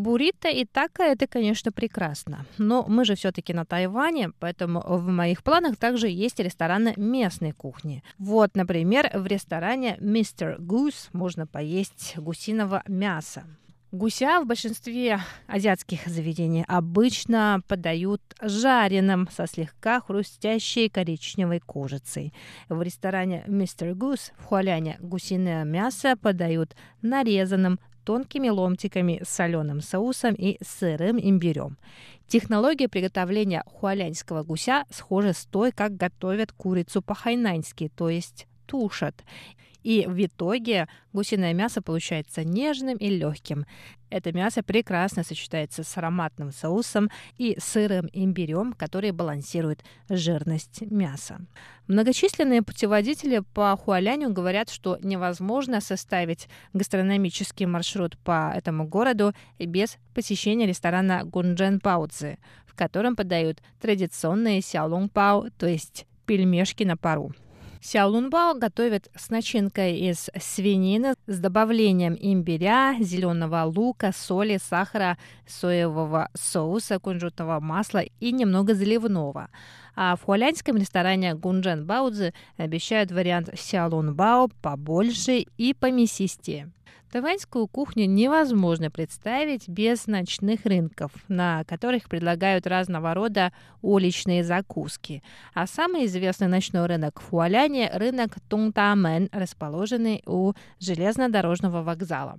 [0.00, 2.46] Буррито и тако это, конечно, прекрасно.
[2.58, 8.02] Но мы же все-таки на Тайване, поэтому в моих планах также есть рестораны местной кухни.
[8.18, 10.58] Вот, например, в ресторане Mr.
[10.58, 13.44] Goose можно поесть гусиного мяса.
[13.92, 22.32] Гуся в большинстве азиатских заведений обычно подают жареным со слегка хрустящей коричневой кожицей.
[22.68, 23.94] В ресторане Mr.
[23.94, 31.78] Goose в Хуаляне гусиное мясо подают нарезанным тонкими ломтиками с соленым соусом и сырым имбирем.
[32.26, 39.24] Технология приготовления хуаляньского гуся схожа с той, как готовят курицу по-хайнаньски, то есть тушат.
[39.82, 43.66] И в итоге гусиное мясо получается нежным и легким.
[44.10, 51.40] Это мясо прекрасно сочетается с ароматным соусом и сырым имбирем, который балансирует жирность мяса.
[51.86, 60.66] Многочисленные путеводители по Хуаляню говорят, что невозможно составить гастрономический маршрут по этому городу без посещения
[60.66, 67.32] ресторана Гунджен Паудзи, в котором подают традиционные сяолунг пао, то есть пельмешки на пару.
[67.82, 75.16] Сяолунбао готовят с начинкой из свинины с добавлением имбиря, зеленого лука, соли, сахара,
[75.46, 79.48] соевого соуса, кунжутного масла и немного заливного.
[79.96, 86.70] А в хуалянском ресторане Гунджен Баудзи обещают вариант сяолунбао побольше и помесистее.
[87.10, 95.22] Тайваньскую кухню невозможно представить без ночных рынков, на которых предлагают разного рода уличные закуски.
[95.52, 102.38] А самый известный ночной рынок в Хуаляне– рынок Тунгтамен, расположенный у железнодорожного вокзала.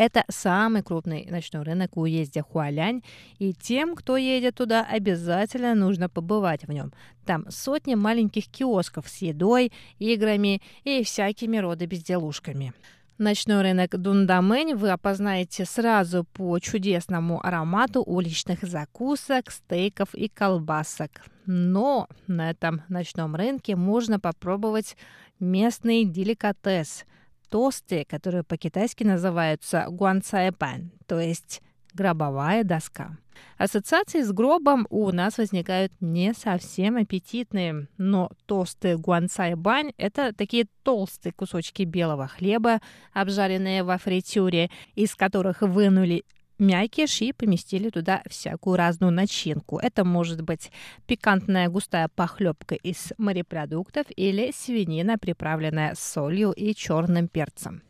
[0.00, 3.02] Это самый крупный ночной рынок в уезде Хуалянь,
[3.38, 6.94] и тем, кто едет туда, обязательно нужно побывать в нем.
[7.26, 12.72] Там сотни маленьких киосков с едой, играми и всякими рода безделушками.
[13.20, 21.10] Ночной рынок Дундамэнь вы опознаете сразу по чудесному аромату уличных закусок, стейков и колбасок.
[21.44, 24.96] Но на этом ночном рынке можно попробовать
[25.38, 27.04] местный деликатес–
[27.50, 31.60] тосты, которые по-китайски называются гуанцайпан, то есть
[31.92, 33.16] гробовая доска.
[33.56, 40.66] Ассоциации с гробом у нас возникают не совсем аппетитные, но тосты гуанцай бань– это такие
[40.82, 42.80] толстые кусочки белого хлеба,
[43.12, 46.24] обжаренные во фритюре, из которых вынули
[46.60, 49.78] мякиш и поместили туда всякую разную начинку.
[49.78, 50.70] Это может быть
[51.06, 57.82] пикантная густая похлебка из морепродуктов или свинина, приправленная солью и черным перцем.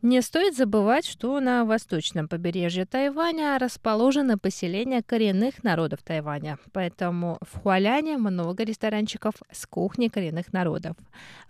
[0.00, 7.58] Не стоит забывать, что на восточном побережье Тайваня расположено поселение коренных народов Тайваня, поэтому в
[7.58, 10.96] Хуаляне много ресторанчиков с кухней коренных народов.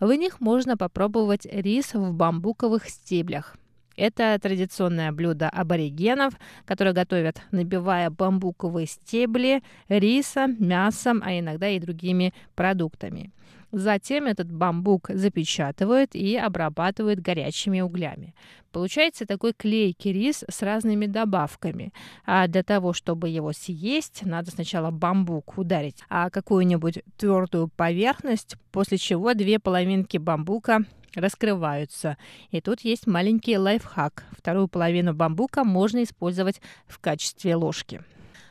[0.01, 3.55] В них можно попробовать рис в бамбуковых стеблях.
[3.99, 6.35] Это традиционное блюдо аборигенов,
[6.65, 13.33] которое готовят, набивая бамбуковые стебли рисом, мясом, а иногда и другими продуктами.
[13.73, 18.35] Затем этот бамбук запечатывают и обрабатывают горячими углями.
[18.71, 21.93] Получается такой клейкий рис с разными добавками.
[22.25, 28.97] А для того, чтобы его съесть, надо сначала бамбук ударить а какую-нибудь твердую поверхность, после
[28.97, 30.85] чего две половинки бамбука
[31.15, 32.17] раскрываются.
[32.51, 34.25] И тут есть маленький лайфхак.
[34.37, 38.03] Вторую половину бамбука можно использовать в качестве ложки.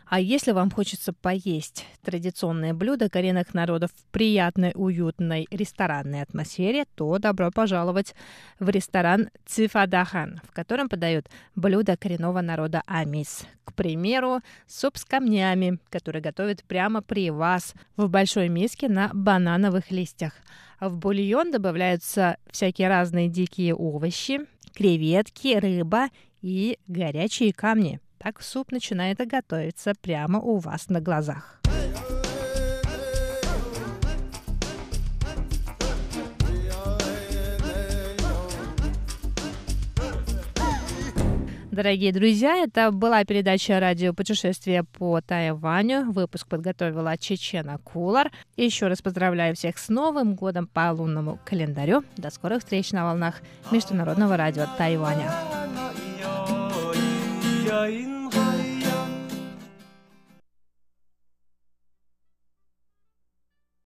[0.10, 7.18] А если вам хочется поесть традиционные блюда коренных народов в приятной, уютной ресторанной атмосфере, то
[7.18, 8.16] добро пожаловать
[8.58, 13.46] в ресторан Цифадахан, в котором подают блюда коренного народа Амис.
[13.66, 19.92] К примеру, суп с камнями, который готовят прямо при вас в большой миске на банановых
[19.92, 20.34] листьях.
[20.80, 24.40] В бульон добавляются всякие разные дикие овощи,
[24.74, 26.08] креветки, рыба
[26.42, 31.62] и горячие камни– так суп начинает готовиться прямо у вас на глазах.
[41.78, 46.12] Дорогие друзья, это была передача «Радио путешествия по Тайваню».
[46.12, 48.32] Выпуск подготовила Чечена Кулар.
[48.56, 52.04] Еще раз поздравляю всех с Новым годом по лунному календарю.
[52.18, 55.32] До скорых встреч на волнах Международного радио Тайваня.
[57.68, 58.17] 呀，一。